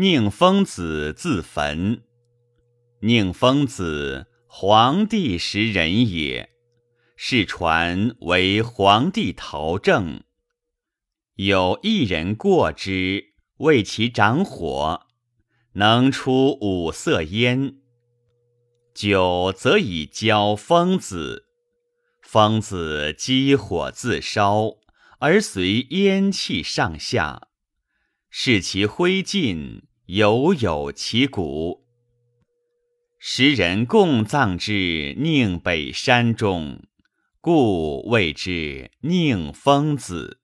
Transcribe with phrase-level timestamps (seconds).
[0.00, 2.04] 宁封子自焚。
[3.00, 6.50] 宁封子，黄帝时人也。
[7.16, 10.22] 世传为黄帝陶政。
[11.34, 15.08] 有一人过之，为其长火，
[15.72, 17.78] 能出五色烟。
[18.94, 21.46] 久则以焦封子，
[22.22, 24.76] 封子积火自烧，
[25.18, 27.48] 而随烟气上下，
[28.30, 31.84] 视其灰烬，犹有其骨。
[33.18, 36.82] 时人共葬之宁北山中，
[37.42, 40.40] 故谓之宁疯子。